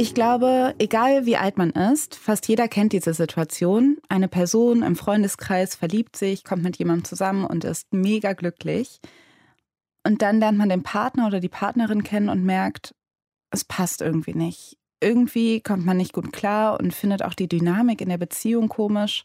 [0.00, 3.98] Ich glaube, egal wie alt man ist, fast jeder kennt diese Situation.
[4.08, 8.98] Eine Person im Freundeskreis verliebt sich, kommt mit jemandem zusammen und ist mega glücklich.
[10.02, 12.94] Und dann lernt man den Partner oder die Partnerin kennen und merkt,
[13.50, 14.78] es passt irgendwie nicht.
[15.02, 19.24] Irgendwie kommt man nicht gut klar und findet auch die Dynamik in der Beziehung komisch.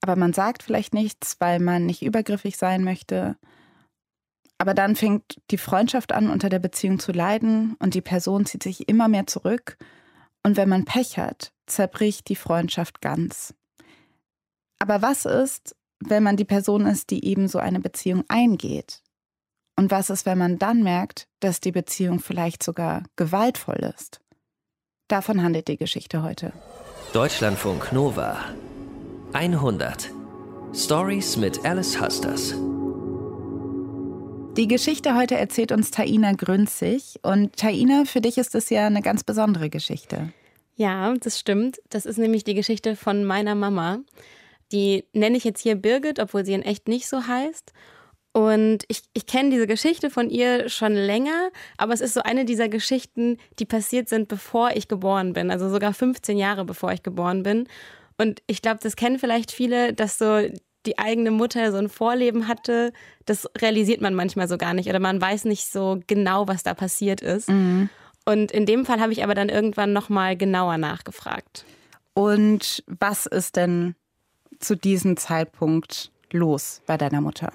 [0.00, 3.36] Aber man sagt vielleicht nichts, weil man nicht übergriffig sein möchte.
[4.62, 8.62] Aber dann fängt die Freundschaft an, unter der Beziehung zu leiden und die Person zieht
[8.62, 9.76] sich immer mehr zurück.
[10.44, 13.54] Und wenn man Pech hat, zerbricht die Freundschaft ganz.
[14.78, 19.02] Aber was ist, wenn man die Person ist, die eben so eine Beziehung eingeht?
[19.76, 24.20] Und was ist, wenn man dann merkt, dass die Beziehung vielleicht sogar gewaltvoll ist?
[25.08, 26.52] Davon handelt die Geschichte heute.
[27.12, 28.38] Deutschlandfunk Nova
[29.32, 30.08] 100
[30.72, 32.54] Stories mit Alice Husters.
[34.56, 37.18] Die Geschichte heute erzählt uns Taina Grünzig.
[37.22, 40.30] Und Taina, für dich ist es ja eine ganz besondere Geschichte.
[40.76, 41.80] Ja, das stimmt.
[41.88, 44.00] Das ist nämlich die Geschichte von meiner Mama.
[44.70, 47.72] Die nenne ich jetzt hier Birgit, obwohl sie in echt nicht so heißt.
[48.32, 52.44] Und ich, ich kenne diese Geschichte von ihr schon länger, aber es ist so eine
[52.44, 57.02] dieser Geschichten, die passiert sind, bevor ich geboren bin, also sogar 15 Jahre bevor ich
[57.02, 57.68] geboren bin.
[58.18, 60.46] Und ich glaube, das kennen vielleicht viele, dass so
[60.86, 62.92] die eigene Mutter so ein Vorleben hatte,
[63.24, 66.74] das realisiert man manchmal so gar nicht oder man weiß nicht so genau, was da
[66.74, 67.48] passiert ist.
[67.48, 67.88] Mhm.
[68.24, 71.64] Und in dem Fall habe ich aber dann irgendwann nochmal genauer nachgefragt.
[72.14, 73.94] Und was ist denn
[74.58, 77.52] zu diesem Zeitpunkt los bei deiner Mutter?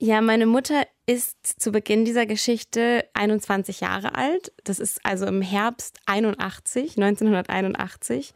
[0.00, 4.52] Ja, meine Mutter ist zu Beginn dieser Geschichte 21 Jahre alt.
[4.62, 8.32] Das ist also im Herbst 81, 1981.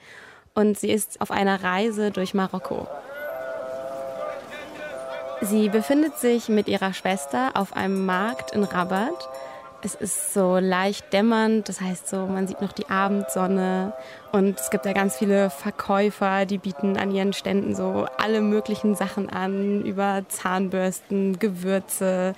[0.55, 2.89] Und sie ist auf einer Reise durch Marokko.
[5.43, 9.29] Sie befindet sich mit ihrer Schwester auf einem Markt in Rabat
[9.85, 13.93] es ist so leicht dämmernd, das heißt so, man sieht noch die Abendsonne
[14.31, 18.95] und es gibt ja ganz viele Verkäufer, die bieten an ihren Ständen so alle möglichen
[18.95, 22.35] Sachen an, über Zahnbürsten, Gewürze,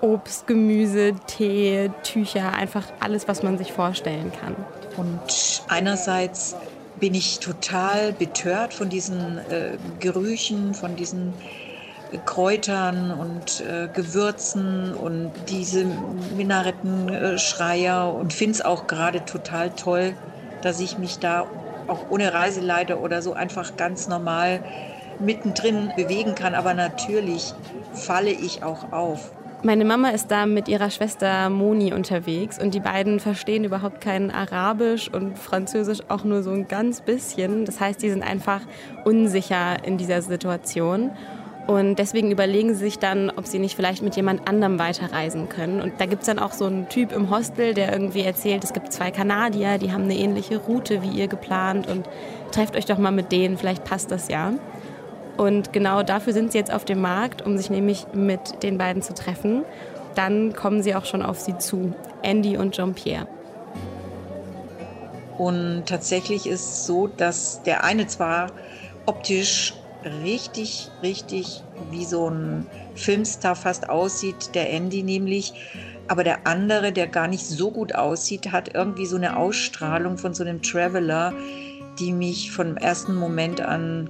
[0.00, 4.56] Obst, Gemüse, Tee, Tücher, einfach alles, was man sich vorstellen kann.
[4.96, 6.56] Und einerseits
[6.98, 11.32] bin ich total betört von diesen äh, Gerüchen, von diesen
[12.24, 15.84] Kräutern und äh, Gewürzen und diese
[16.36, 20.14] Minarettenschreier und finde es auch gerade total toll,
[20.62, 21.46] dass ich mich da
[21.86, 24.62] auch ohne Reiseleiter oder so einfach ganz normal
[25.18, 26.54] mittendrin bewegen kann.
[26.54, 27.54] Aber natürlich
[27.94, 29.32] falle ich auch auf.
[29.64, 34.30] Meine Mama ist da mit ihrer Schwester Moni unterwegs und die beiden verstehen überhaupt kein
[34.30, 37.64] Arabisch und Französisch auch nur so ein ganz bisschen.
[37.64, 38.60] Das heißt, die sind einfach
[39.04, 41.10] unsicher in dieser Situation.
[41.68, 45.82] Und deswegen überlegen sie sich dann, ob sie nicht vielleicht mit jemand anderem weiterreisen können.
[45.82, 48.72] Und da gibt es dann auch so einen Typ im Hostel, der irgendwie erzählt, es
[48.72, 52.08] gibt zwei Kanadier, die haben eine ähnliche Route wie ihr geplant und
[52.52, 54.54] trefft euch doch mal mit denen, vielleicht passt das ja.
[55.36, 59.02] Und genau dafür sind sie jetzt auf dem Markt, um sich nämlich mit den beiden
[59.02, 59.62] zu treffen.
[60.14, 61.92] Dann kommen sie auch schon auf sie zu,
[62.22, 63.28] Andy und Jean-Pierre.
[65.36, 68.46] Und tatsächlich ist es so, dass der eine zwar
[69.04, 75.54] optisch richtig, richtig wie so ein Filmstar fast aussieht, der Andy nämlich.
[76.08, 80.32] Aber der andere, der gar nicht so gut aussieht, hat irgendwie so eine Ausstrahlung von
[80.32, 81.34] so einem Traveler,
[81.98, 84.08] die mich vom ersten Moment an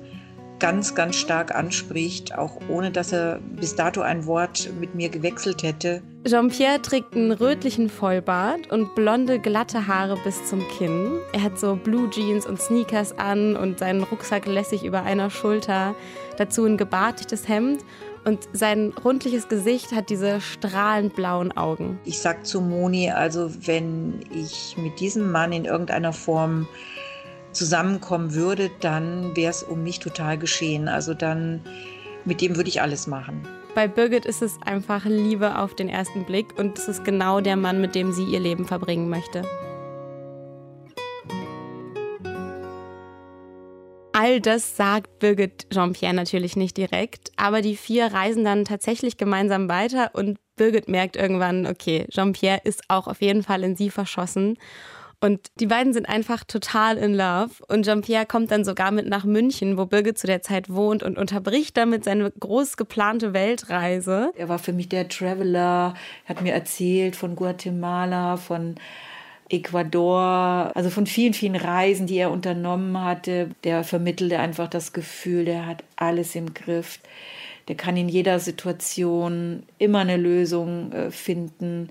[0.59, 5.63] ganz, ganz stark anspricht, auch ohne dass er bis dato ein Wort mit mir gewechselt
[5.63, 6.03] hätte.
[6.27, 11.19] Jean-Pierre trägt einen rötlichen Vollbart und blonde, glatte Haare bis zum Kinn.
[11.33, 15.95] Er hat so Blue Jeans und Sneakers an und seinen Rucksack lässig über einer Schulter.
[16.37, 17.85] Dazu ein gebartigtes Hemd
[18.25, 21.99] und sein rundliches Gesicht hat diese strahlend blauen Augen.
[22.05, 26.69] Ich sag zu Moni, also wenn ich mit diesem Mann in irgendeiner Form
[27.53, 30.89] zusammenkommen würde, dann wäre es um mich total geschehen.
[30.89, 31.63] Also dann,
[32.25, 33.47] mit dem würde ich alles machen.
[33.75, 37.56] Bei Birgit ist es einfach Liebe auf den ersten Blick und es ist genau der
[37.56, 39.43] Mann, mit dem sie ihr Leben verbringen möchte.
[44.12, 49.69] All das sagt Birgit Jean-Pierre natürlich nicht direkt, aber die vier reisen dann tatsächlich gemeinsam
[49.69, 54.59] weiter und Birgit merkt irgendwann, okay, Jean-Pierre ist auch auf jeden Fall in sie verschossen
[55.20, 57.50] und die beiden sind einfach total in love.
[57.67, 61.19] Und Jean-Pierre kommt dann sogar mit nach München, wo Birgit zu der Zeit wohnt und
[61.19, 64.31] unterbricht damit seine groß geplante Weltreise.
[64.37, 65.94] Er war für mich der Traveler,
[66.26, 68.76] hat mir erzählt von Guatemala, von
[69.50, 73.50] Ecuador, also von vielen, vielen Reisen, die er unternommen hatte.
[73.65, 77.00] Der vermittelte einfach das Gefühl, der hat alles im Griff.
[77.67, 81.91] Der kann in jeder Situation immer eine Lösung äh, finden.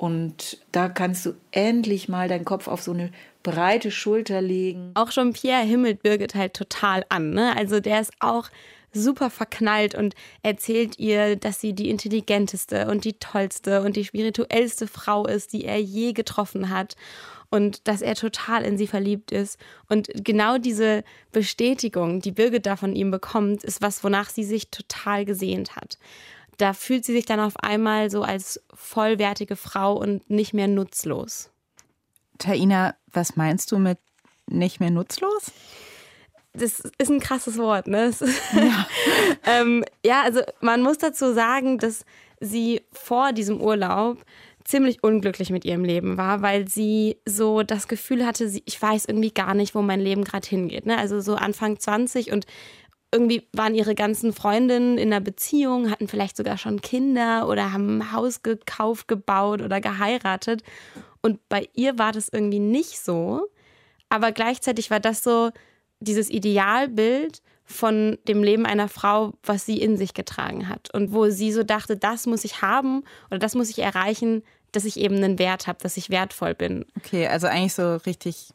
[0.00, 3.10] Und da kannst du endlich mal deinen Kopf auf so eine
[3.42, 4.92] breite Schulter legen.
[4.94, 7.32] Auch Jean-Pierre himmelt Birgit halt total an.
[7.32, 7.54] Ne?
[7.54, 8.48] Also der ist auch
[8.94, 14.86] super verknallt und erzählt ihr, dass sie die intelligenteste und die tollste und die spirituellste
[14.86, 16.96] Frau ist, die er je getroffen hat
[17.50, 19.58] und dass er total in sie verliebt ist.
[19.90, 24.70] Und genau diese Bestätigung, die Birgit da von ihm bekommt, ist was, wonach sie sich
[24.70, 25.98] total gesehnt hat.
[26.60, 31.50] Da fühlt sie sich dann auf einmal so als vollwertige Frau und nicht mehr nutzlos.
[32.38, 33.98] Taina, was meinst du mit
[34.46, 35.52] nicht mehr nutzlos?
[36.52, 38.12] das ist ein krasses Wort, ne?
[38.54, 38.86] Ja.
[39.46, 42.04] ähm, ja, also man muss dazu sagen, dass
[42.40, 44.18] sie vor diesem Urlaub
[44.64, 49.06] ziemlich unglücklich mit ihrem Leben war, weil sie so das Gefühl hatte, sie, ich weiß
[49.06, 50.86] irgendwie gar nicht, wo mein Leben gerade hingeht.
[50.86, 50.98] Ne?
[50.98, 52.46] Also so Anfang 20 und
[53.12, 57.98] irgendwie waren ihre ganzen Freundinnen in einer Beziehung, hatten vielleicht sogar schon Kinder oder haben
[57.98, 60.62] ein Haus gekauft, gebaut oder geheiratet.
[61.20, 63.48] Und bei ihr war das irgendwie nicht so.
[64.08, 65.50] Aber gleichzeitig war das so,
[66.00, 71.28] dieses Idealbild von dem Leben einer Frau, was sie in sich getragen hat und wo
[71.28, 74.42] sie so dachte, das muss ich haben oder das muss ich erreichen,
[74.72, 76.84] dass ich eben einen Wert habe, dass ich wertvoll bin.
[76.96, 78.50] Okay, also eigentlich so richtig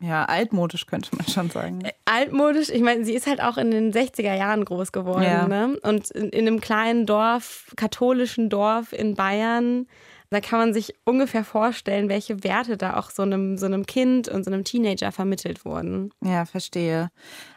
[0.00, 1.82] ja, altmodisch könnte man schon sagen.
[1.82, 5.24] Äh, altmodisch, ich meine, sie ist halt auch in den 60er Jahren groß geworden.
[5.24, 5.46] Ja.
[5.46, 5.78] Ne?
[5.82, 9.86] Und in, in, einem kleinen Dorf, katholischen Dorf in Bayern,
[10.30, 14.28] da kann man sich ungefähr vorstellen, welche Werte da auch so einem, so einem Kind
[14.28, 16.14] und so einem Teenager vermittelt wurden.
[16.24, 17.10] Ja, verstehe.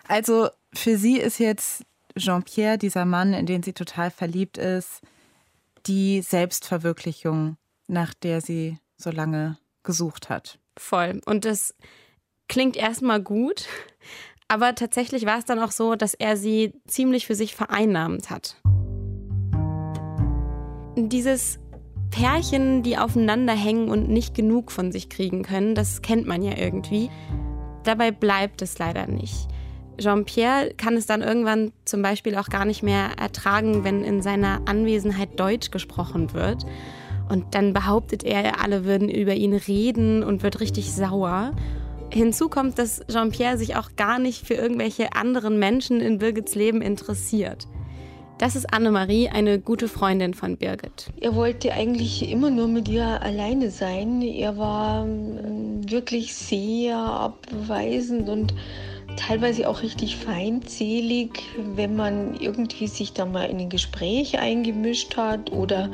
[0.07, 1.83] Also für sie ist jetzt
[2.17, 5.01] Jean-Pierre, dieser Mann, in den sie total verliebt ist,
[5.85, 7.57] die Selbstverwirklichung,
[7.87, 10.59] nach der sie so lange gesucht hat.
[10.77, 11.21] Voll.
[11.25, 11.75] Und das
[12.53, 13.65] klingt erstmal gut,
[14.47, 18.61] aber tatsächlich war es dann auch so, dass er sie ziemlich für sich vereinnahmt hat.
[20.95, 21.57] Dieses
[22.11, 26.55] Pärchen, die aufeinander hängen und nicht genug von sich kriegen können, das kennt man ja
[26.55, 27.09] irgendwie.
[27.85, 29.47] Dabei bleibt es leider nicht.
[29.97, 34.61] Jean-Pierre kann es dann irgendwann zum Beispiel auch gar nicht mehr ertragen, wenn in seiner
[34.65, 36.67] Anwesenheit Deutsch gesprochen wird.
[37.29, 41.53] Und dann behauptet er, alle würden über ihn reden und wird richtig sauer.
[42.13, 46.81] Hinzu kommt, dass Jean-Pierre sich auch gar nicht für irgendwelche anderen Menschen in Birgits Leben
[46.81, 47.67] interessiert.
[48.37, 51.11] Das ist Annemarie, eine gute Freundin von Birgit.
[51.21, 54.21] Er wollte eigentlich immer nur mit ihr alleine sein.
[54.21, 58.53] Er war ähm, wirklich sehr abweisend und
[59.15, 61.29] teilweise auch richtig feindselig,
[61.75, 65.89] wenn man irgendwie sich da mal in ein Gespräch eingemischt hat oder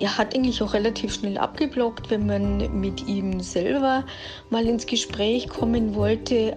[0.00, 4.04] er hat eigentlich auch relativ schnell abgeblockt, wenn man mit ihm selber
[4.50, 6.56] mal ins Gespräch kommen wollte.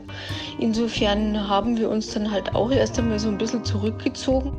[0.60, 4.54] Insofern haben wir uns dann halt auch erst einmal so ein bisschen zurückgezogen.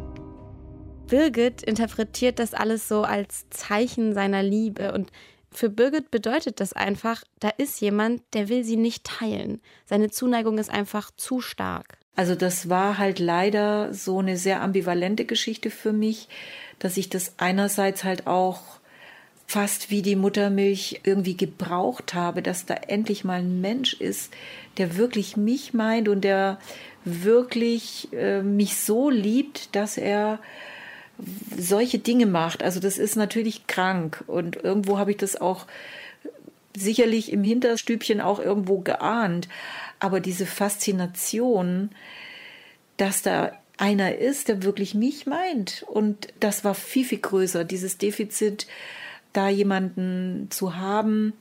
[1.07, 5.11] Birgit interpretiert das alles so als Zeichen seiner Liebe und
[5.55, 9.61] für Birgit bedeutet das einfach, da ist jemand, der will sie nicht teilen.
[9.85, 11.99] Seine Zuneigung ist einfach zu stark.
[12.15, 16.29] Also das war halt leider so eine sehr ambivalente Geschichte für mich,
[16.79, 18.61] dass ich das einerseits halt auch
[19.47, 24.33] fast wie die Muttermilch irgendwie gebraucht habe, dass da endlich mal ein Mensch ist,
[24.79, 26.59] der wirklich mich meint und der
[27.05, 30.39] wirklich äh, mich so liebt, dass er
[31.57, 32.63] solche Dinge macht.
[32.63, 35.67] Also das ist natürlich krank und irgendwo habe ich das auch
[36.77, 39.49] sicherlich im Hinterstübchen auch irgendwo geahnt.
[39.99, 41.91] Aber diese Faszination,
[42.97, 45.85] dass da einer ist, der wirklich mich meint.
[45.89, 48.67] Und das war viel, viel größer, dieses Defizit,
[49.33, 51.33] da jemanden zu haben,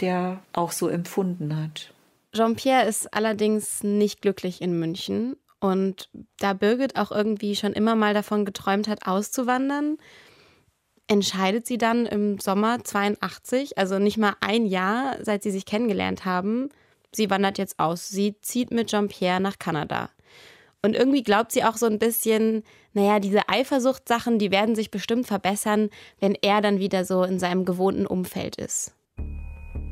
[0.00, 1.92] der auch so empfunden hat.
[2.34, 6.08] Jean-Pierre ist allerdings nicht glücklich in München und
[6.38, 9.98] da Birgit auch irgendwie schon immer mal davon geträumt hat, auszuwandern,
[11.10, 16.24] entscheidet sie dann im Sommer 82, also nicht mal ein Jahr, seit sie sich kennengelernt
[16.24, 16.68] haben,
[17.10, 18.08] sie wandert jetzt aus.
[18.08, 20.10] Sie zieht mit Jean-Pierre nach Kanada.
[20.82, 22.62] Und irgendwie glaubt sie auch so ein bisschen,
[22.92, 25.90] naja, diese Eifersuchtssachen, die werden sich bestimmt verbessern,
[26.20, 28.94] wenn er dann wieder so in seinem gewohnten Umfeld ist.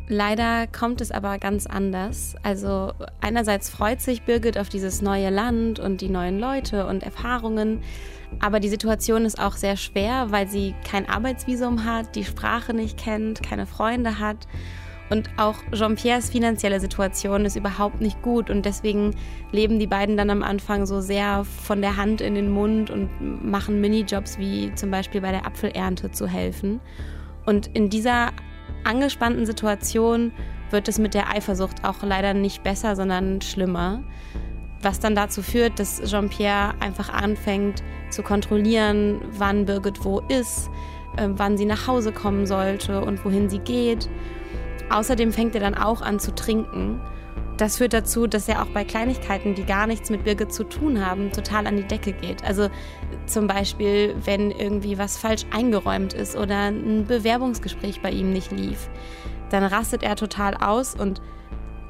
[0.09, 2.35] Leider kommt es aber ganz anders.
[2.43, 7.83] Also einerseits freut sich Birgit auf dieses neue Land und die neuen Leute und Erfahrungen,
[8.41, 12.99] aber die Situation ist auch sehr schwer, weil sie kein Arbeitsvisum hat, die Sprache nicht
[12.99, 14.47] kennt, keine Freunde hat.
[15.11, 19.15] Und auch Jean-Pierres finanzielle Situation ist überhaupt nicht gut und deswegen
[19.53, 23.09] leben die beiden dann am Anfang so sehr von der Hand in den Mund und
[23.43, 26.81] machen Minijobs wie zum Beispiel bei der Apfelernte zu helfen.
[27.47, 28.33] Und in dieser
[28.85, 30.33] angespannten Situation
[30.71, 34.03] wird es mit der Eifersucht auch leider nicht besser, sondern schlimmer.
[34.83, 40.69] Was dann dazu führt, dass Jean-Pierre einfach anfängt zu kontrollieren, wann Birgit wo ist,
[41.17, 44.09] äh, wann sie nach Hause kommen sollte und wohin sie geht.
[44.91, 47.01] Außerdem fängt er dann auch an zu trinken.
[47.59, 51.05] Das führt dazu, dass er auch bei Kleinigkeiten, die gar nichts mit Birgit zu tun
[51.05, 52.45] haben, total an die Decke geht.
[52.45, 52.71] Also
[53.27, 58.89] zum Beispiel, wenn irgendwie was falsch eingeräumt ist oder ein Bewerbungsgespräch bei ihm nicht lief,
[59.51, 61.21] dann rastet er total aus und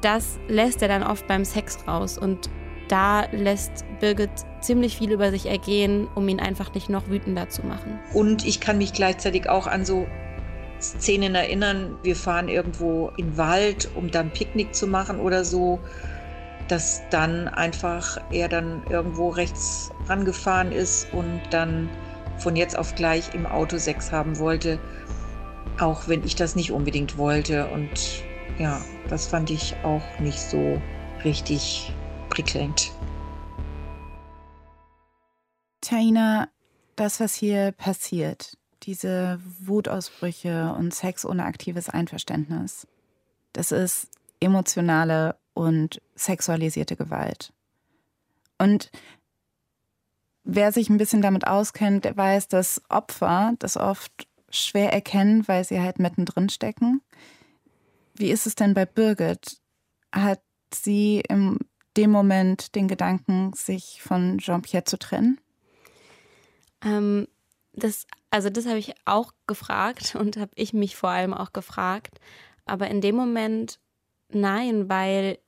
[0.01, 2.17] das lässt er dann oft beim Sex raus.
[2.17, 2.49] Und
[2.87, 7.63] da lässt Birgit ziemlich viel über sich ergehen, um ihn einfach nicht noch wütender zu
[7.63, 7.99] machen.
[8.13, 10.07] Und ich kann mich gleichzeitig auch an so
[10.81, 15.79] Szenen erinnern, wir fahren irgendwo in den Wald, um dann Picknick zu machen oder so,
[16.67, 21.89] dass dann einfach er dann irgendwo rechts rangefahren ist und dann
[22.37, 24.79] von jetzt auf gleich im Auto Sex haben wollte,
[25.79, 27.67] auch wenn ich das nicht unbedingt wollte.
[27.67, 28.23] Und
[28.57, 30.81] ja, das fand ich auch nicht so
[31.23, 31.93] richtig
[32.29, 32.91] prickelnd.
[35.81, 36.47] Taina,
[36.95, 38.53] das, was hier passiert,
[38.89, 42.87] diese Wutausbrüche und Sex ohne aktives Einverständnis,
[43.53, 44.07] das ist
[44.39, 47.53] emotionale und sexualisierte Gewalt.
[48.57, 48.89] Und
[50.43, 55.63] wer sich ein bisschen damit auskennt, der weiß, dass Opfer das oft schwer erkennen, weil
[55.63, 57.01] sie halt mittendrin stecken.
[58.15, 59.61] Wie ist es denn bei Birgit?
[60.11, 60.41] Hat
[60.73, 61.59] sie in
[61.95, 65.39] dem Moment den Gedanken, sich von Jean-Pierre zu trennen?
[66.83, 67.27] Ähm,
[67.73, 72.19] das, also das habe ich auch gefragt und habe ich mich vor allem auch gefragt.
[72.65, 73.79] Aber in dem Moment
[74.31, 75.39] nein, weil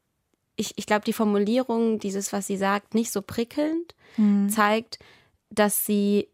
[0.56, 4.50] ich, ich glaube, die Formulierung, dieses, was sie sagt, nicht so prickelnd, mhm.
[4.50, 5.00] zeigt,
[5.50, 6.30] dass sie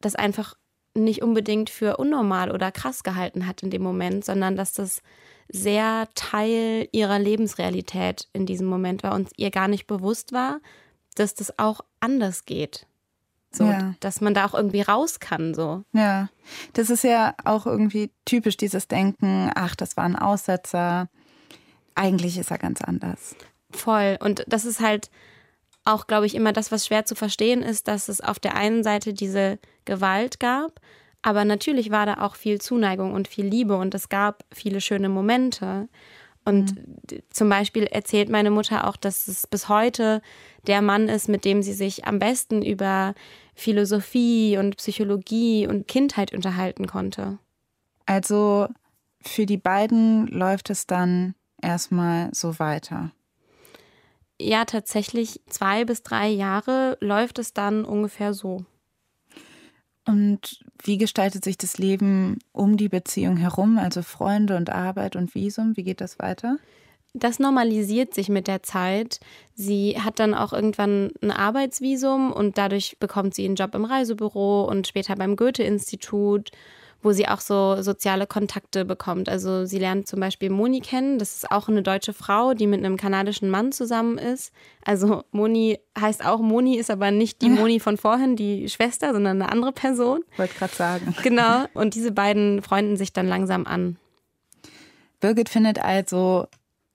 [0.00, 0.56] das einfach
[0.94, 5.02] nicht unbedingt für unnormal oder krass gehalten hat in dem Moment, sondern dass das
[5.48, 10.60] sehr Teil ihrer Lebensrealität in diesem Moment war und ihr gar nicht bewusst war,
[11.14, 12.86] dass das auch anders geht.
[13.52, 13.94] So, ja.
[14.00, 15.84] dass man da auch irgendwie raus kann, so.
[15.92, 16.28] Ja.
[16.74, 21.08] Das ist ja auch irgendwie typisch, dieses Denken, ach, das war ein Aussetzer.
[21.94, 23.34] Eigentlich ist er ganz anders.
[23.70, 24.18] Voll.
[24.20, 25.10] Und das ist halt
[25.84, 28.82] auch, glaube ich, immer das, was schwer zu verstehen ist, dass es auf der einen
[28.82, 30.80] Seite diese Gewalt gab,
[31.26, 35.08] aber natürlich war da auch viel Zuneigung und viel Liebe und es gab viele schöne
[35.08, 35.88] Momente.
[36.46, 37.22] Und mhm.
[37.28, 40.22] zum Beispiel erzählt meine Mutter auch, dass es bis heute
[40.68, 43.14] der Mann ist, mit dem sie sich am besten über
[43.56, 47.38] Philosophie und Psychologie und Kindheit unterhalten konnte.
[48.06, 48.68] Also
[49.20, 53.10] für die beiden läuft es dann erstmal so weiter.
[54.40, 58.64] Ja, tatsächlich zwei bis drei Jahre läuft es dann ungefähr so.
[60.06, 65.34] Und wie gestaltet sich das Leben um die Beziehung herum, also Freunde und Arbeit und
[65.34, 65.76] Visum?
[65.76, 66.58] Wie geht das weiter?
[67.12, 69.20] Das normalisiert sich mit der Zeit.
[69.54, 74.64] Sie hat dann auch irgendwann ein Arbeitsvisum und dadurch bekommt sie einen Job im Reisebüro
[74.64, 76.50] und später beim Goethe-Institut
[77.06, 79.28] wo sie auch so soziale Kontakte bekommt.
[79.28, 81.20] Also sie lernt zum Beispiel Moni kennen.
[81.20, 84.52] Das ist auch eine deutsche Frau, die mit einem kanadischen Mann zusammen ist.
[84.84, 89.40] Also Moni heißt auch Moni, ist aber nicht die Moni von vorhin, die Schwester, sondern
[89.40, 90.24] eine andere Person.
[90.36, 91.14] Wollte gerade sagen.
[91.22, 91.66] Genau.
[91.74, 93.98] Und diese beiden freunden sich dann langsam an.
[95.20, 96.48] Birgit findet also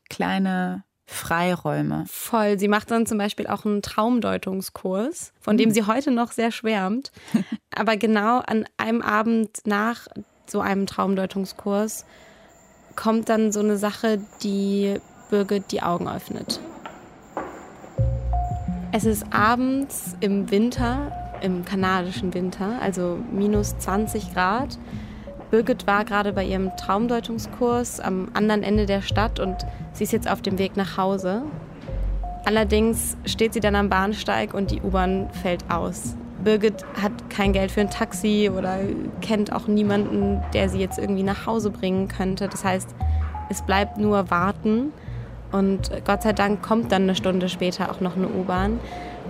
[0.10, 2.06] kleine Freiräume.
[2.08, 2.58] Voll.
[2.58, 5.74] Sie macht dann zum Beispiel auch einen Traumdeutungskurs, von dem hm.
[5.74, 7.12] sie heute noch sehr schwärmt.
[7.76, 10.08] Aber genau an einem Abend nach
[10.48, 12.06] so einem Traumdeutungskurs
[12.96, 14.96] kommt dann so eine Sache, die
[15.30, 16.60] Birgit die Augen öffnet.
[18.94, 24.78] Es ist abends im Winter, im kanadischen Winter, also minus 20 Grad.
[25.52, 29.58] Birgit war gerade bei ihrem Traumdeutungskurs am anderen Ende der Stadt und
[29.92, 31.44] sie ist jetzt auf dem Weg nach Hause.
[32.46, 36.16] Allerdings steht sie dann am Bahnsteig und die U-Bahn fällt aus.
[36.44, 38.80] Birgit hat kein Geld für ein Taxi oder
[39.20, 42.48] kennt auch niemanden, der sie jetzt irgendwie nach Hause bringen könnte.
[42.48, 42.96] Das heißt,
[43.50, 44.94] es bleibt nur warten.
[45.52, 48.80] Und Gott sei Dank kommt dann eine Stunde später auch noch eine U-Bahn.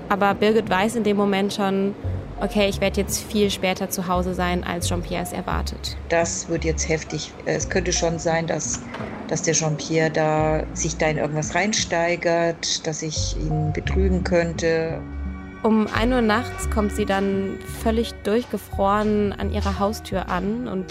[0.07, 1.95] Aber Birgit weiß in dem Moment schon,
[2.41, 5.95] okay, ich werde jetzt viel später zu Hause sein, als Jean-Pierre es erwartet.
[6.09, 7.31] Das wird jetzt heftig.
[7.45, 8.81] Es könnte schon sein, dass,
[9.27, 14.99] dass der Jean-Pierre da sich da in irgendwas reinsteigert, dass ich ihn betrügen könnte.
[15.63, 20.85] Um 1 Uhr nachts kommt sie dann völlig durchgefroren an ihrer Haustür an und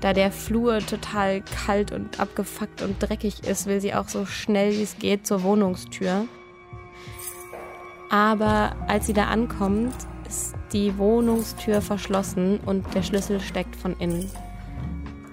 [0.00, 4.72] da der Flur total kalt und abgefuckt und dreckig ist, will sie auch so schnell
[4.72, 6.26] wie es geht zur Wohnungstür.
[8.10, 9.94] Aber als sie da ankommt,
[10.32, 14.30] ist die Wohnungstür verschlossen und der Schlüssel steckt von innen.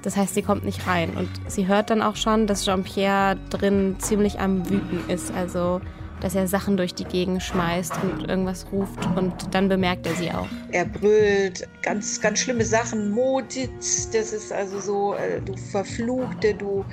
[0.01, 3.95] Das heißt, sie kommt nicht rein und sie hört dann auch schon, dass Jean-Pierre drin
[3.99, 5.33] ziemlich am Wüten ist.
[5.33, 5.79] Also
[6.21, 10.29] dass er Sachen durch die Gegend schmeißt und irgendwas ruft und dann bemerkt er sie
[10.31, 10.47] auch.
[10.71, 13.11] Er brüllt ganz, ganz schlimme Sachen.
[13.11, 16.83] Moditz, das ist also so, äh, du Verfluchte, du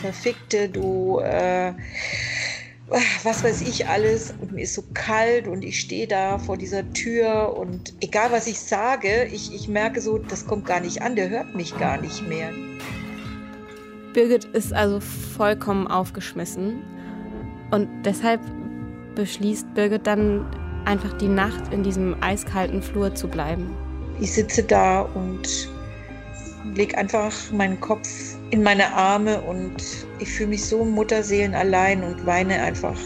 [0.00, 1.72] Verfickte, du, äh,
[3.22, 4.34] was weiß ich alles.
[4.40, 8.46] Und mir ist so kalt und ich stehe da vor dieser Tür und egal was
[8.46, 12.00] ich sage, ich, ich merke so, das kommt gar nicht an, der hört mich gar
[12.00, 12.50] nicht mehr.
[14.14, 16.82] Birgit ist also vollkommen aufgeschmissen
[17.70, 18.40] und deshalb
[19.14, 20.46] beschließt Birgit dann
[20.86, 23.76] einfach die Nacht in diesem eiskalten Flur zu bleiben.
[24.20, 25.68] Ich sitze da und
[26.74, 28.08] lege einfach meinen Kopf
[28.50, 29.76] in meine Arme und
[30.18, 32.98] ich fühle mich so Mutterseelen allein und weine einfach,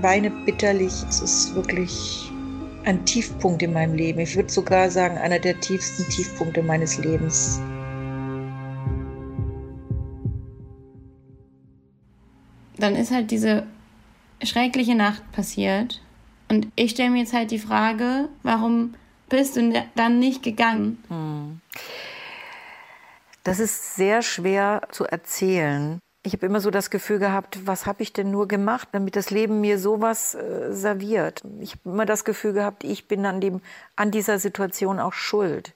[0.00, 0.92] weine bitterlich.
[1.08, 2.30] Es ist wirklich
[2.84, 4.20] ein Tiefpunkt in meinem Leben.
[4.20, 7.60] Ich würde sogar sagen, einer der tiefsten Tiefpunkte meines Lebens.
[12.78, 13.66] Dann ist halt diese
[14.42, 16.00] schreckliche Nacht passiert.
[16.48, 18.94] Und ich stelle mir jetzt halt die Frage, warum
[19.28, 20.98] bist du dann nicht gegangen?
[21.08, 21.60] Hm.
[23.44, 25.98] Das ist sehr schwer zu erzählen.
[26.22, 29.30] Ich habe immer so das Gefühl gehabt, was habe ich denn nur gemacht, damit das
[29.30, 31.42] Leben mir sowas äh, serviert.
[31.60, 33.62] Ich habe immer das Gefühl gehabt, ich bin an, dem,
[33.96, 35.72] an dieser Situation auch schuld.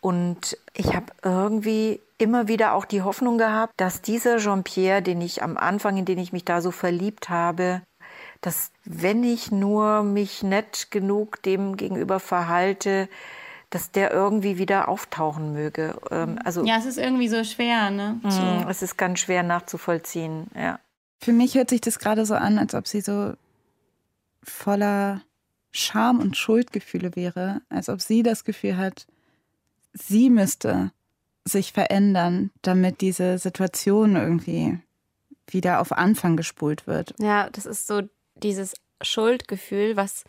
[0.00, 5.42] Und ich habe irgendwie immer wieder auch die Hoffnung gehabt, dass dieser Jean-Pierre, den ich
[5.42, 7.82] am Anfang, in den ich mich da so verliebt habe,
[8.40, 13.08] dass wenn ich nur mich nett genug dem gegenüber verhalte,
[13.70, 15.98] dass der irgendwie wieder auftauchen möge.
[16.10, 18.20] Ähm, also, ja, es ist irgendwie so schwer, ne?
[18.22, 18.40] So.
[18.40, 20.80] Mm, es ist ganz schwer nachzuvollziehen, ja.
[21.20, 23.34] Für mich hört sich das gerade so an, als ob sie so
[24.42, 25.22] voller
[25.70, 29.06] Scham und Schuldgefühle wäre, als ob sie das Gefühl hat,
[29.92, 30.92] sie müsste
[31.44, 34.78] sich verändern, damit diese Situation irgendwie
[35.46, 37.14] wieder auf Anfang gespult wird.
[37.18, 38.02] Ja, das ist so
[38.34, 40.24] dieses Schuldgefühl, was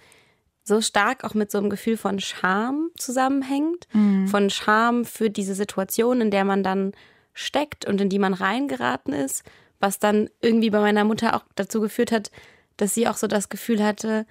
[0.63, 4.28] so stark auch mit so einem Gefühl von Scham zusammenhängt, mhm.
[4.28, 6.92] von Scham für diese Situation, in der man dann
[7.34, 9.44] steckt und in die man reingeraten ist,
[9.80, 12.32] was dann irgendwie bei meiner Mutter auch dazu geführt hat,
[12.78, 14.26] dass sie auch so das Gefühl hatte,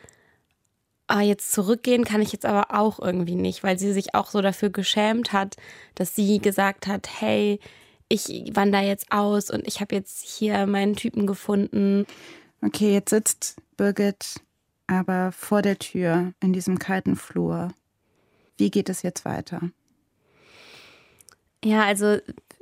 [1.06, 4.42] ah, jetzt zurückgehen kann ich jetzt aber auch irgendwie nicht, weil sie sich auch so
[4.42, 5.56] dafür geschämt hat,
[5.94, 7.58] dass sie gesagt hat, hey,
[8.08, 12.06] ich wandere jetzt aus und ich habe jetzt hier meinen Typen gefunden.
[12.62, 14.40] Okay, jetzt sitzt Birgit
[14.88, 17.68] aber vor der Tür in diesem kalten Flur.
[18.56, 19.60] Wie geht es jetzt weiter?
[21.64, 22.18] Ja, also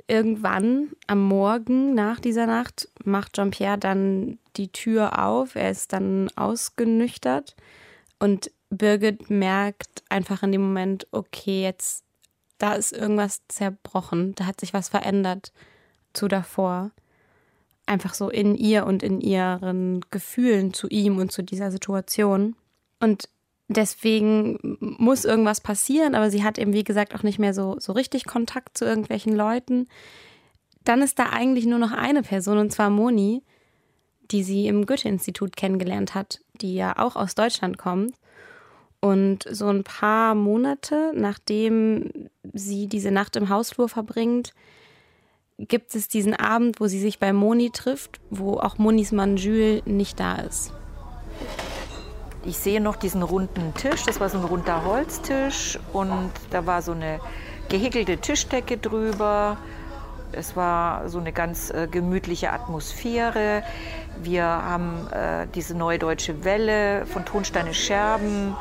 [0.07, 5.55] irgendwann am Morgen nach dieser Nacht macht Jean-Pierre dann die Tür auf.
[5.55, 7.55] Er ist dann ausgenüchtert
[8.19, 12.03] und Birgit merkt einfach in dem Moment, okay, jetzt
[12.57, 15.53] da ist irgendwas zerbrochen, da hat sich was verändert
[16.13, 16.91] zu davor
[17.87, 22.55] einfach so in ihr und in ihren Gefühlen zu ihm und zu dieser Situation.
[22.99, 23.29] Und
[23.67, 27.93] deswegen muss irgendwas passieren, aber sie hat eben, wie gesagt, auch nicht mehr so, so
[27.93, 29.87] richtig Kontakt zu irgendwelchen Leuten.
[30.83, 33.43] Dann ist da eigentlich nur noch eine Person, und zwar Moni,
[34.31, 38.13] die sie im Goethe-Institut kennengelernt hat, die ja auch aus Deutschland kommt.
[38.99, 44.53] Und so ein paar Monate, nachdem sie diese Nacht im Hausflur verbringt,
[45.57, 49.81] gibt es diesen Abend, wo sie sich bei Moni trifft, wo auch Monis Mann Jules
[49.85, 50.71] nicht da ist.
[52.45, 56.81] Ich sehe noch diesen runden Tisch, das war so ein runder Holztisch und da war
[56.81, 57.19] so eine
[57.69, 59.57] gehäkelte Tischdecke drüber.
[60.31, 63.63] Es war so eine ganz äh, gemütliche Atmosphäre.
[64.21, 68.55] Wir haben äh, diese neue deutsche Welle von Tonsteine Scherben.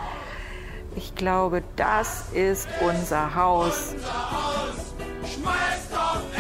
[0.97, 3.95] Ich glaube, das ist unser Haus.
[3.95, 4.95] Unser Haus.
[5.27, 6.36] Schmeiß doch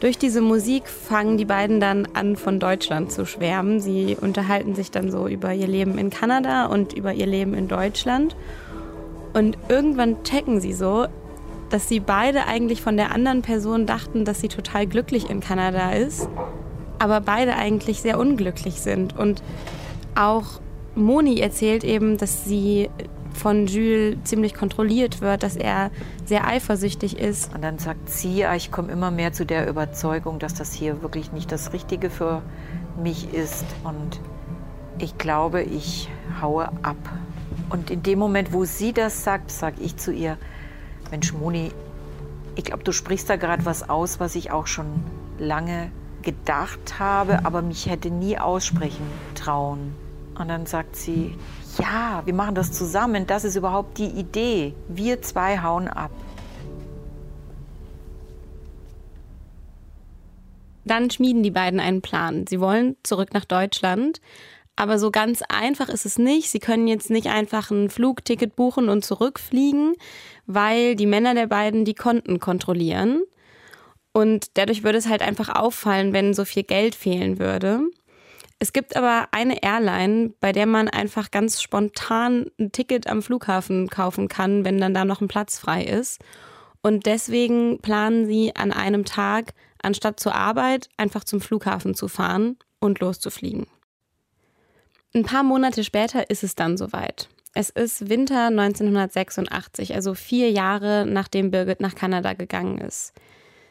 [0.00, 3.80] Durch diese Musik fangen die beiden dann an, von Deutschland zu schwärmen.
[3.80, 7.68] Sie unterhalten sich dann so über ihr Leben in Kanada und über ihr Leben in
[7.68, 8.34] Deutschland.
[9.34, 11.06] Und irgendwann checken sie so,
[11.68, 15.92] dass sie beide eigentlich von der anderen Person dachten, dass sie total glücklich in Kanada
[15.92, 16.28] ist,
[16.98, 19.16] aber beide eigentlich sehr unglücklich sind.
[19.16, 19.42] Und
[20.14, 20.60] auch
[20.94, 22.88] Moni erzählt eben, dass sie
[23.34, 25.90] von Jules ziemlich kontrolliert wird, dass er
[26.24, 27.54] sehr eifersüchtig ist.
[27.54, 31.02] Und dann sagt sie, ja, ich komme immer mehr zu der Überzeugung, dass das hier
[31.02, 32.42] wirklich nicht das Richtige für
[33.02, 33.64] mich ist.
[33.84, 34.20] Und
[34.98, 36.08] ich glaube, ich
[36.40, 36.96] haue ab.
[37.70, 40.36] Und in dem Moment, wo sie das sagt, sage ich zu ihr,
[41.10, 41.72] Mensch, Moni,
[42.56, 44.86] ich glaube, du sprichst da gerade was aus, was ich auch schon
[45.38, 45.90] lange
[46.22, 49.94] gedacht habe, aber mich hätte nie aussprechen trauen.
[50.38, 51.36] Und dann sagt sie,
[51.78, 54.74] ja, wir machen das zusammen, das ist überhaupt die Idee.
[54.88, 56.10] Wir zwei hauen ab.
[60.84, 62.46] Dann schmieden die beiden einen Plan.
[62.48, 64.20] Sie wollen zurück nach Deutschland.
[64.76, 66.50] Aber so ganz einfach ist es nicht.
[66.50, 69.94] Sie können jetzt nicht einfach ein Flugticket buchen und zurückfliegen,
[70.46, 73.22] weil die Männer der beiden die Konten kontrollieren.
[74.12, 77.82] Und dadurch würde es halt einfach auffallen, wenn so viel Geld fehlen würde.
[78.62, 83.88] Es gibt aber eine Airline, bei der man einfach ganz spontan ein Ticket am Flughafen
[83.88, 86.20] kaufen kann, wenn dann da noch ein Platz frei ist.
[86.82, 92.58] Und deswegen planen sie an einem Tag, anstatt zur Arbeit, einfach zum Flughafen zu fahren
[92.80, 93.66] und loszufliegen.
[95.14, 97.30] Ein paar Monate später ist es dann soweit.
[97.54, 103.14] Es ist Winter 1986, also vier Jahre nachdem Birgit nach Kanada gegangen ist.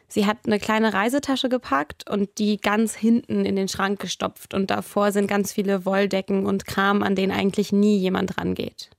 [0.09, 4.71] Sie hat eine kleine Reisetasche gepackt und die ganz hinten in den Schrank gestopft und
[4.71, 8.89] davor sind ganz viele Wolldecken und Kram, an denen eigentlich nie jemand rangeht.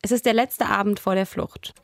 [0.00, 1.74] Es ist der letzte Abend vor der Flucht.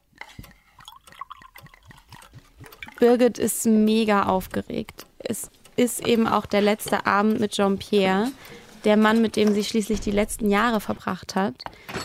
[3.01, 5.07] Birgit ist mega aufgeregt.
[5.19, 8.31] Es ist eben auch der letzte Abend mit Jean-Pierre,
[8.85, 11.55] der Mann, mit dem sie schließlich die letzten Jahre verbracht hat.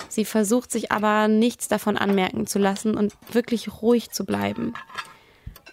[0.08, 4.74] Sie versucht sich aber nichts davon anmerken zu lassen und wirklich ruhig zu bleiben.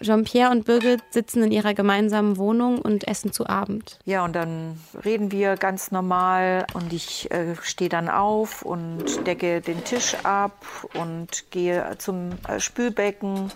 [0.01, 3.99] Jean-Pierre und Birgit sitzen in ihrer gemeinsamen Wohnung und essen zu Abend.
[4.05, 9.61] Ja, und dann reden wir ganz normal und ich äh, stehe dann auf und decke
[9.61, 13.51] den Tisch ab und gehe zum äh, Spülbecken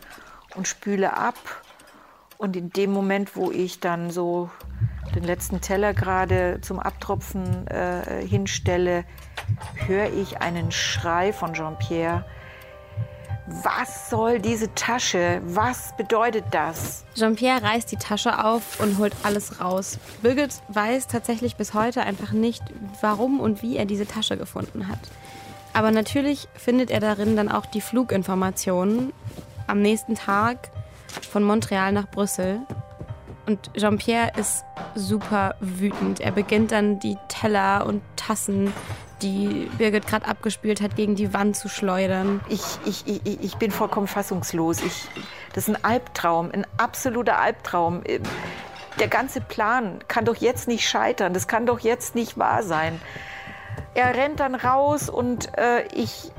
[0.56, 1.36] und spüle ab.
[2.38, 4.50] Und in dem Moment, wo ich dann so
[5.16, 9.06] den letzten Teller gerade zum Abtropfen äh, hinstelle,
[9.86, 12.26] höre ich einen Schrei von Jean-Pierre
[13.48, 15.42] was soll diese Tasche?
[15.46, 17.04] Was bedeutet das?
[17.16, 19.98] Jean-Pierre reißt die Tasche auf und holt alles raus.
[20.22, 22.64] Birgit weiß tatsächlich bis heute einfach nicht,
[23.02, 25.00] warum und wie er diese Tasche gefunden hat.
[25.74, 29.14] Aber natürlich findet er darin dann auch die Fluginformationen
[29.68, 30.70] am nächsten Tag
[31.32, 32.60] von Montreal nach Brüssel.
[33.48, 34.64] Und Jean-Pierre ist
[34.96, 36.20] super wütend.
[36.20, 38.72] Er beginnt dann die Teller und Tassen
[39.22, 42.42] die Birgit gerade abgespielt hat, gegen die Wand zu schleudern.
[42.50, 44.82] Ich, ich, ich, ich bin vollkommen fassungslos.
[44.82, 45.08] Ich,
[45.54, 48.04] das ist ein Albtraum, ein absoluter Albtraum.
[49.00, 51.34] Der ganze Plan kann doch jetzt nicht scheitern.
[51.34, 53.00] Das kann doch jetzt nicht wahr sein.
[53.94, 56.32] Er rennt dann raus und äh, ich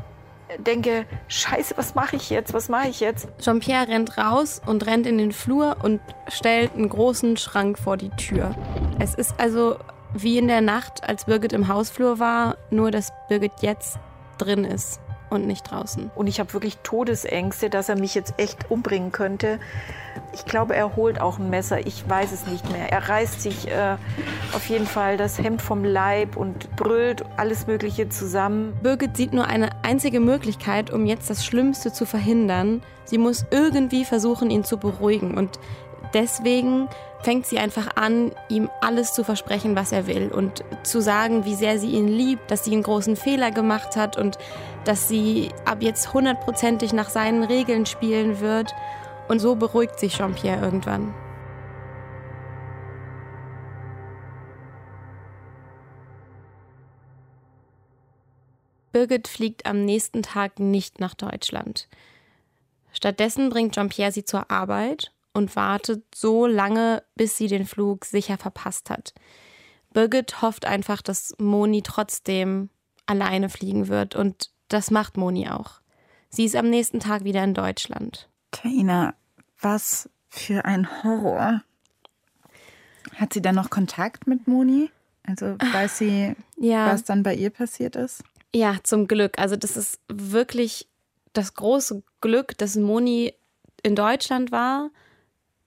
[0.58, 2.54] denke, scheiße, was mache ich jetzt?
[2.54, 3.28] Was mache ich jetzt?
[3.40, 8.10] Jean-Pierre rennt raus und rennt in den Flur und stellt einen großen Schrank vor die
[8.10, 8.54] Tür.
[8.98, 9.76] Es ist also
[10.14, 13.98] wie in der Nacht, als Birgit im Hausflur war, nur dass Birgit jetzt
[14.38, 15.00] drin ist
[15.32, 16.10] und nicht draußen.
[16.14, 19.58] Und ich habe wirklich Todesängste, dass er mich jetzt echt umbringen könnte.
[20.34, 21.86] Ich glaube, er holt auch ein Messer.
[21.86, 22.92] Ich weiß es nicht mehr.
[22.92, 23.96] Er reißt sich äh,
[24.52, 28.74] auf jeden Fall das Hemd vom Leib und brüllt alles Mögliche zusammen.
[28.82, 32.82] Birgit sieht nur eine einzige Möglichkeit, um jetzt das Schlimmste zu verhindern.
[33.04, 35.34] Sie muss irgendwie versuchen, ihn zu beruhigen.
[35.36, 35.58] Und
[36.12, 36.88] deswegen
[37.22, 41.54] fängt sie einfach an, ihm alles zu versprechen, was er will und zu sagen, wie
[41.54, 44.38] sehr sie ihn liebt, dass sie einen großen Fehler gemacht hat und
[44.84, 48.74] dass sie ab jetzt hundertprozentig nach seinen Regeln spielen wird.
[49.28, 51.14] Und so beruhigt sich Jean-Pierre irgendwann.
[58.90, 61.88] Birgit fliegt am nächsten Tag nicht nach Deutschland.
[62.92, 68.38] Stattdessen bringt Jean-Pierre sie zur Arbeit und wartet so lange, bis sie den Flug sicher
[68.38, 69.14] verpasst hat.
[69.92, 72.70] Birgit hofft einfach, dass Moni trotzdem
[73.06, 75.80] alleine fliegen wird und das macht Moni auch.
[76.30, 78.28] Sie ist am nächsten Tag wieder in Deutschland.
[78.52, 79.14] Kaina,
[79.60, 81.62] was für ein Horror.
[83.16, 84.90] Hat sie dann noch Kontakt mit Moni?
[85.24, 86.86] Also weiß sie, ja.
[86.86, 88.24] was dann bei ihr passiert ist?
[88.54, 89.38] Ja, zum Glück.
[89.38, 90.88] Also das ist wirklich
[91.32, 93.34] das große Glück, dass Moni
[93.82, 94.90] in Deutschland war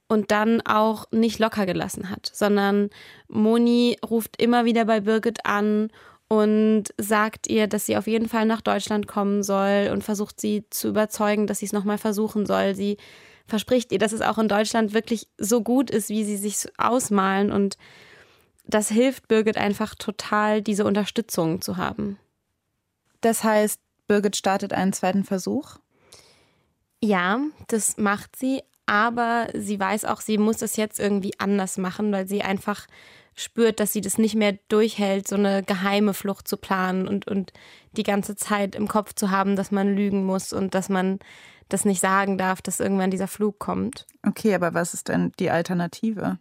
[0.07, 2.89] und dann auch nicht locker gelassen hat, sondern
[3.27, 5.89] Moni ruft immer wieder bei Birgit an
[6.27, 10.65] und sagt ihr, dass sie auf jeden Fall nach Deutschland kommen soll und versucht sie
[10.69, 12.75] zu überzeugen, dass sie es nochmal versuchen soll.
[12.75, 12.97] Sie
[13.47, 17.51] verspricht ihr, dass es auch in Deutschland wirklich so gut ist, wie sie sich ausmalen
[17.51, 17.77] und
[18.67, 22.17] das hilft Birgit einfach total, diese Unterstützung zu haben.
[23.21, 25.77] Das heißt, Birgit startet einen zweiten Versuch?
[27.01, 32.11] Ja, das macht sie, aber sie weiß auch, sie muss es jetzt irgendwie anders machen,
[32.11, 32.87] weil sie einfach
[33.35, 37.51] spürt, dass sie das nicht mehr durchhält, so eine geheime Flucht zu planen und, und
[37.91, 41.19] die ganze Zeit im Kopf zu haben, dass man lügen muss und dass man
[41.67, 44.05] das nicht sagen darf, dass irgendwann dieser Flug kommt.
[44.25, 46.37] Okay, aber was ist denn die Alternative?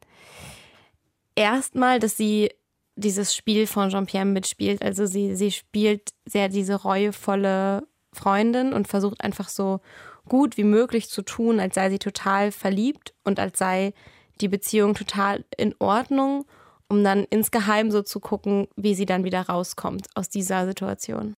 [1.34, 2.50] Erstmal, dass sie
[2.96, 4.82] dieses Spiel von Jean-Pierre mitspielt.
[4.82, 9.80] Also sie, sie spielt sehr diese reuevolle Freundin und versucht einfach so
[10.28, 13.92] gut wie möglich zu tun, als sei sie total verliebt und als sei
[14.40, 16.44] die Beziehung total in Ordnung,
[16.88, 21.36] um dann insgeheim so zu gucken, wie sie dann wieder rauskommt aus dieser Situation.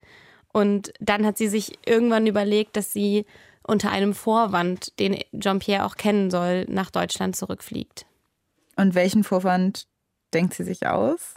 [0.53, 3.27] Und dann hat sie sich irgendwann überlegt, dass sie
[3.63, 8.07] unter einem Vorwand, den Jean-Pierre auch kennen soll, nach Deutschland zurückfliegt.
[8.77, 9.87] Und welchen Vorwand
[10.33, 11.35] denkt sie sich aus?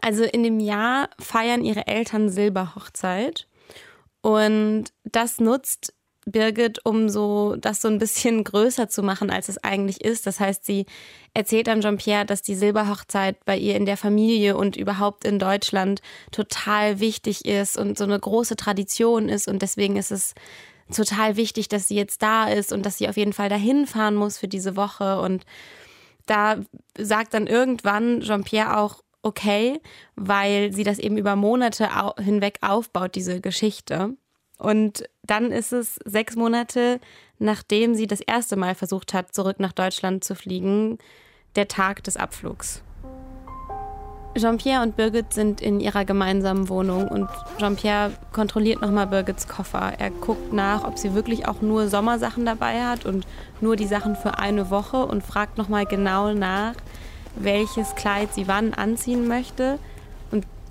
[0.00, 3.46] Also in dem Jahr feiern ihre Eltern Silberhochzeit.
[4.20, 5.94] Und das nutzt
[6.26, 10.26] Birgit, um so das so ein bisschen größer zu machen, als es eigentlich ist.
[10.26, 10.86] Das heißt, sie
[11.34, 16.02] erzählt an Jean-Pierre, dass die Silberhochzeit bei ihr in der Familie und überhaupt in Deutschland
[16.32, 19.46] total wichtig ist und so eine große Tradition ist.
[19.46, 20.34] Und deswegen ist es
[20.94, 24.16] total wichtig, dass sie jetzt da ist und dass sie auf jeden Fall dahin fahren
[24.16, 25.20] muss für diese Woche.
[25.20, 25.46] Und
[26.26, 26.56] da
[26.98, 29.80] sagt dann irgendwann Jean-Pierre auch, okay,
[30.16, 34.16] weil sie das eben über Monate hinweg aufbaut, diese Geschichte.
[34.58, 37.00] Und dann ist es sechs Monate,
[37.38, 40.98] nachdem sie das erste Mal versucht hat, zurück nach Deutschland zu fliegen,
[41.54, 42.82] der Tag des Abflugs.
[44.36, 49.94] Jean-Pierre und Birgit sind in ihrer gemeinsamen Wohnung und Jean-Pierre kontrolliert nochmal Birgits Koffer.
[49.98, 53.26] Er guckt nach, ob sie wirklich auch nur Sommersachen dabei hat und
[53.62, 56.74] nur die Sachen für eine Woche und fragt nochmal genau nach,
[57.34, 59.78] welches Kleid sie wann anziehen möchte.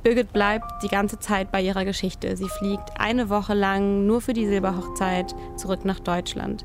[0.05, 2.37] Birgit bleibt die ganze Zeit bei ihrer Geschichte.
[2.37, 6.63] Sie fliegt eine Woche lang nur für die Silberhochzeit zurück nach Deutschland.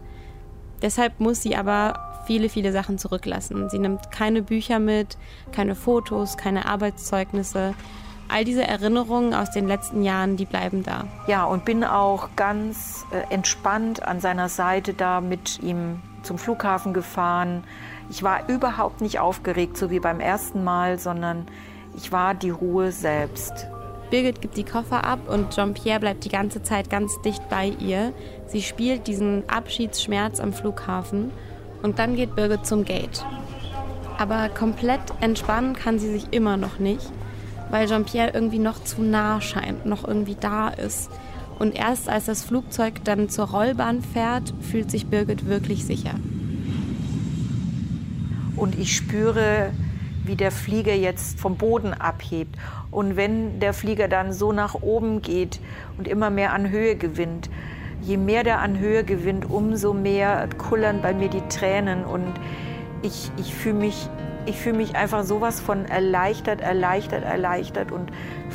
[0.83, 3.70] Deshalb muss sie aber viele, viele Sachen zurücklassen.
[3.70, 5.16] Sie nimmt keine Bücher mit,
[5.53, 7.72] keine Fotos, keine Arbeitszeugnisse.
[8.29, 11.07] All diese Erinnerungen aus den letzten Jahren, die bleiben da.
[11.26, 16.92] Ja, und bin auch ganz äh, entspannt an seiner Seite da mit ihm zum Flughafen
[16.92, 17.64] gefahren.
[18.11, 21.46] Ich war überhaupt nicht aufgeregt, so wie beim ersten Mal, sondern
[21.96, 23.66] ich war die Ruhe selbst.
[24.11, 28.12] Birgit gibt die Koffer ab und Jean-Pierre bleibt die ganze Zeit ganz dicht bei ihr.
[28.48, 31.31] Sie spielt diesen Abschiedsschmerz am Flughafen
[31.83, 33.24] und dann geht Birgit zum Gate.
[34.18, 37.11] Aber komplett entspannen kann sie sich immer noch nicht,
[37.70, 41.11] weil Jean-Pierre irgendwie noch zu nah scheint, noch irgendwie da ist.
[41.59, 46.14] Und erst als das Flugzeug dann zur Rollbahn fährt, fühlt sich Birgit wirklich sicher.
[48.57, 49.70] Und ich spüre
[50.24, 52.56] wie der Flieger jetzt vom Boden abhebt.
[52.90, 55.61] Und wenn der Flieger dann so nach oben geht
[55.98, 57.50] und immer mehr an Höhe gewinnt,
[58.02, 62.33] je mehr der an Höhe gewinnt, umso mehr kullern bei mir die Tränen und
[63.02, 64.09] ich, ich fühle mich,
[64.52, 68.11] fühl mich einfach sowas von erleichtert, erleichtert, erleichtert und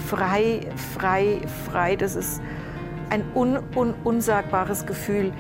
[0.10, 0.62] frei,
[0.98, 1.96] frei, frei.
[1.96, 2.42] Das ist
[3.10, 5.32] ein un, un, unsagbares Gefühl,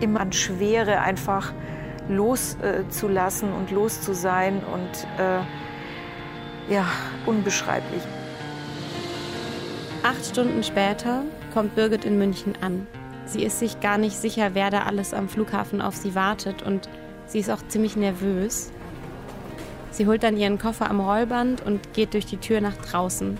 [0.00, 1.52] immer an Schwere einfach
[2.08, 5.40] loszulassen äh, und los zu sein und äh,
[6.68, 6.86] ja,
[7.26, 8.02] unbeschreiblich.
[10.02, 11.22] Acht Stunden später
[11.52, 12.86] kommt Birgit in München an.
[13.26, 16.88] Sie ist sich gar nicht sicher, wer da alles am Flughafen auf sie wartet und
[17.26, 18.70] sie ist auch ziemlich nervös.
[19.90, 23.38] Sie holt dann ihren Koffer am Rollband und geht durch die Tür nach draußen.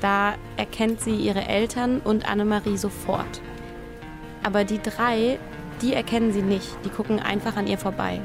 [0.00, 3.40] Da erkennt sie ihre Eltern und Annemarie sofort.
[4.42, 5.38] Aber die drei,
[5.82, 8.20] die erkennen sie nicht, die gucken einfach an ihr vorbei.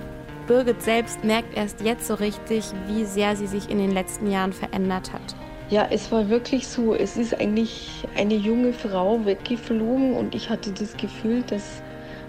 [0.48, 4.54] Birgit selbst merkt erst jetzt so richtig, wie sehr sie sich in den letzten Jahren
[4.54, 5.36] verändert hat.
[5.70, 6.94] Ja, es war wirklich so.
[6.94, 11.82] Es ist eigentlich eine junge Frau weggeflogen und ich hatte das Gefühl, dass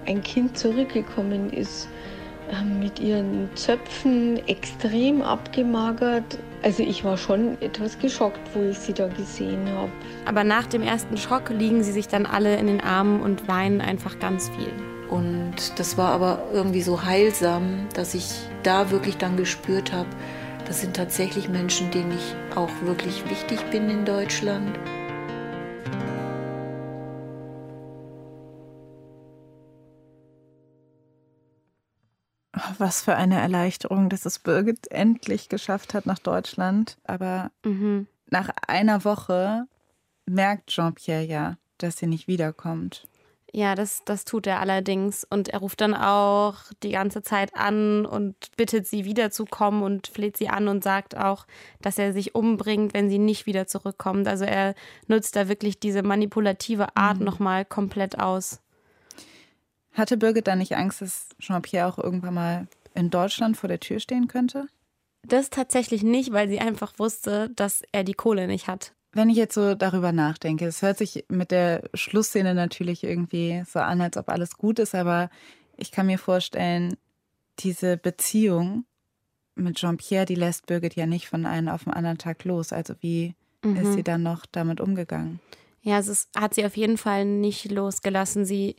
[0.06, 1.88] ein Kind zurückgekommen ist
[2.50, 6.38] ähm, mit ihren Zöpfen extrem abgemagert.
[6.62, 9.90] Also ich war schon etwas geschockt, wo ich sie da gesehen habe.
[10.24, 13.82] Aber nach dem ersten Schock liegen sie sich dann alle in den Armen und weinen
[13.82, 14.95] einfach ganz viel.
[15.10, 20.08] Und das war aber irgendwie so heilsam, dass ich da wirklich dann gespürt habe,
[20.66, 24.76] das sind tatsächlich Menschen, denen ich auch wirklich wichtig bin in Deutschland.
[32.78, 36.98] Was für eine Erleichterung, dass es Birgit endlich geschafft hat nach Deutschland.
[37.04, 38.08] Aber mhm.
[38.28, 39.66] nach einer Woche
[40.26, 43.06] merkt Jean-Pierre ja, dass sie nicht wiederkommt.
[43.56, 45.24] Ja, das, das tut er allerdings.
[45.24, 50.36] Und er ruft dann auch die ganze Zeit an und bittet sie wiederzukommen und fleht
[50.36, 51.46] sie an und sagt auch,
[51.80, 54.28] dass er sich umbringt, wenn sie nicht wieder zurückkommt.
[54.28, 54.74] Also er
[55.06, 57.24] nutzt da wirklich diese manipulative Art mhm.
[57.24, 58.60] nochmal komplett aus.
[59.94, 64.00] Hatte Birgit da nicht Angst, dass Jean-Pierre auch irgendwann mal in Deutschland vor der Tür
[64.00, 64.66] stehen könnte?
[65.22, 68.92] Das tatsächlich nicht, weil sie einfach wusste, dass er die Kohle nicht hat.
[69.16, 73.78] Wenn ich jetzt so darüber nachdenke, es hört sich mit der Schlussszene natürlich irgendwie so
[73.78, 75.30] an, als ob alles gut ist, aber
[75.78, 76.98] ich kann mir vorstellen,
[77.60, 78.84] diese Beziehung
[79.54, 82.74] mit Jean-Pierre, die lässt Birgit ja nicht von einem auf den anderen Tag los.
[82.74, 83.76] Also wie mhm.
[83.76, 85.40] ist sie dann noch damit umgegangen?
[85.80, 88.44] Ja, es ist, hat sie auf jeden Fall nicht losgelassen.
[88.44, 88.76] Sie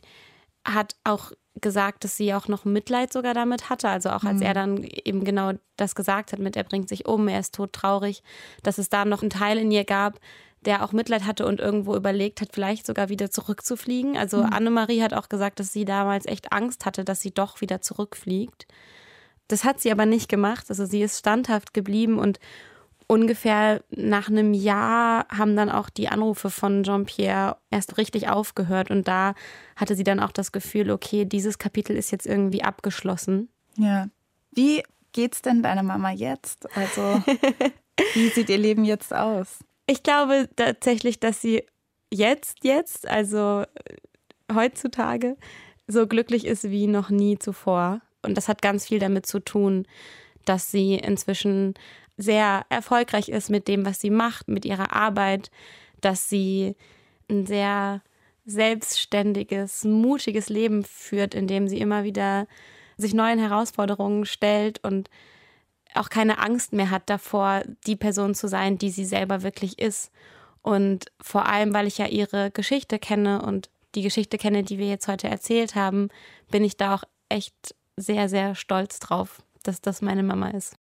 [0.64, 3.88] hat auch gesagt, dass sie auch noch Mitleid sogar damit hatte.
[3.88, 4.46] Also auch als mhm.
[4.46, 8.22] er dann eben genau das gesagt hat mit, er bringt sich um, er ist todtraurig,
[8.62, 10.18] dass es da noch einen Teil in ihr gab,
[10.62, 14.16] der auch Mitleid hatte und irgendwo überlegt hat, vielleicht sogar wieder zurückzufliegen.
[14.16, 14.52] Also mhm.
[14.52, 18.66] Annemarie hat auch gesagt, dass sie damals echt Angst hatte, dass sie doch wieder zurückfliegt.
[19.46, 20.66] Das hat sie aber nicht gemacht.
[20.68, 22.38] Also sie ist standhaft geblieben und
[23.08, 29.08] ungefähr nach einem Jahr haben dann auch die Anrufe von Jean-Pierre erst richtig aufgehört und
[29.08, 29.34] da
[29.74, 33.48] hatte sie dann auch das Gefühl, okay, dieses Kapitel ist jetzt irgendwie abgeschlossen.
[33.76, 34.08] Ja.
[34.52, 36.68] Wie geht's denn deiner Mama jetzt?
[36.76, 37.22] Also,
[38.14, 39.60] wie sieht ihr Leben jetzt aus?
[39.86, 41.64] Ich glaube tatsächlich, dass sie
[42.12, 45.36] jetzt, jetzt, also äh, heutzutage,
[45.86, 48.02] so glücklich ist wie noch nie zuvor.
[48.20, 49.86] Und das hat ganz viel damit zu tun,
[50.44, 51.74] dass sie inzwischen
[52.18, 55.50] sehr erfolgreich ist mit dem, was sie macht, mit ihrer Arbeit,
[56.00, 56.76] dass sie
[57.30, 58.02] ein sehr
[58.44, 62.46] selbstständiges, mutiges Leben führt, in dem sie immer wieder
[62.96, 65.08] sich neuen Herausforderungen stellt und
[65.94, 70.10] auch keine Angst mehr hat davor, die Person zu sein, die sie selber wirklich ist.
[70.62, 74.88] Und vor allem, weil ich ja ihre Geschichte kenne und die Geschichte kenne, die wir
[74.88, 76.08] jetzt heute erzählt haben,
[76.50, 80.77] bin ich da auch echt sehr, sehr stolz drauf, dass das meine Mama ist.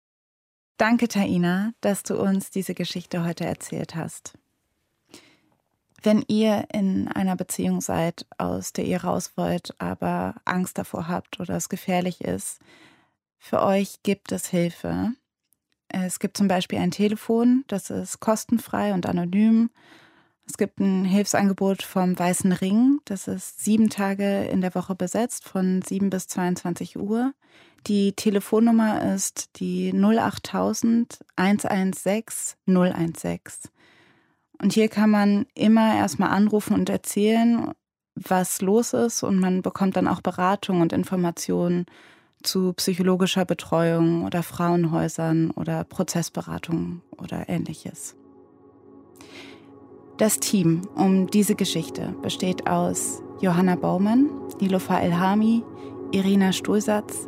[0.78, 4.34] Danke, Taina, dass du uns diese Geschichte heute erzählt hast.
[6.04, 11.40] Wenn ihr in einer Beziehung seid, aus der ihr raus wollt, aber Angst davor habt
[11.40, 12.60] oder es gefährlich ist,
[13.40, 15.14] für euch gibt es Hilfe.
[15.88, 19.70] Es gibt zum Beispiel ein Telefon, das ist kostenfrei und anonym.
[20.46, 25.46] Es gibt ein Hilfsangebot vom Weißen Ring, das ist sieben Tage in der Woche besetzt,
[25.46, 27.34] von 7 bis 22 Uhr.
[27.88, 33.72] Die Telefonnummer ist die 08000 116 016.
[34.60, 37.74] Und hier kann man immer erstmal anrufen und erzählen,
[38.16, 41.86] was los ist und man bekommt dann auch Beratung und Informationen
[42.42, 48.16] zu psychologischer Betreuung oder Frauenhäusern oder Prozessberatung oder ähnliches.
[50.18, 55.64] Das Team um diese Geschichte besteht aus Johanna Baumann, Nilofa Elhami,
[56.12, 57.28] Irina Stulsatz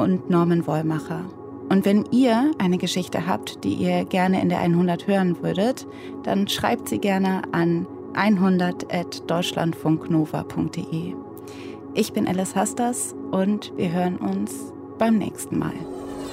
[0.00, 1.24] und Norman Wollmacher.
[1.68, 5.86] Und wenn ihr eine Geschichte habt, die ihr gerne in der 100 hören würdet,
[6.24, 11.14] dann schreibt sie gerne an 100.deutschlandfunknova.de.
[11.94, 14.50] Ich bin Alice Hastas und wir hören uns
[14.98, 15.74] beim nächsten Mal.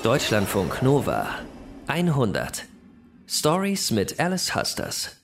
[0.04, 1.28] Deutschlandfunk Nova
[1.88, 2.66] 100
[3.28, 5.17] Stories mit Alice Hasters.